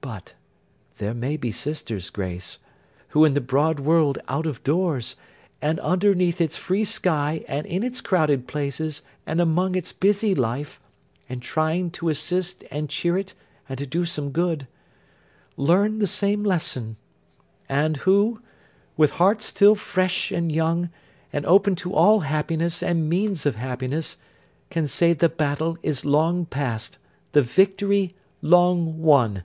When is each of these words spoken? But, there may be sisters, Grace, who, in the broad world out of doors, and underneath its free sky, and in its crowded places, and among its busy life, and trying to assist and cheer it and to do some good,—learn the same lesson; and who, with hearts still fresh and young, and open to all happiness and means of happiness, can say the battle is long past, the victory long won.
But, 0.00 0.34
there 0.98 1.14
may 1.14 1.36
be 1.36 1.50
sisters, 1.50 2.10
Grace, 2.10 2.58
who, 3.08 3.24
in 3.24 3.34
the 3.34 3.40
broad 3.40 3.80
world 3.80 4.18
out 4.28 4.46
of 4.46 4.62
doors, 4.62 5.16
and 5.60 5.80
underneath 5.80 6.40
its 6.40 6.56
free 6.56 6.84
sky, 6.84 7.44
and 7.48 7.66
in 7.66 7.82
its 7.82 8.00
crowded 8.00 8.46
places, 8.46 9.02
and 9.26 9.40
among 9.40 9.74
its 9.74 9.92
busy 9.92 10.34
life, 10.36 10.80
and 11.28 11.42
trying 11.42 11.90
to 11.92 12.08
assist 12.10 12.62
and 12.70 12.90
cheer 12.90 13.16
it 13.18 13.34
and 13.68 13.78
to 13.78 13.86
do 13.86 14.04
some 14.04 14.30
good,—learn 14.30 15.98
the 15.98 16.06
same 16.06 16.44
lesson; 16.44 16.96
and 17.68 17.98
who, 17.98 18.40
with 18.96 19.12
hearts 19.12 19.46
still 19.46 19.74
fresh 19.74 20.30
and 20.30 20.52
young, 20.52 20.90
and 21.32 21.46
open 21.46 21.74
to 21.76 21.92
all 21.92 22.20
happiness 22.20 22.82
and 22.84 23.08
means 23.08 23.46
of 23.46 23.56
happiness, 23.56 24.16
can 24.70 24.86
say 24.86 25.12
the 25.12 25.28
battle 25.28 25.76
is 25.82 26.04
long 26.04 26.44
past, 26.44 26.98
the 27.32 27.42
victory 27.42 28.14
long 28.42 29.00
won. 29.00 29.42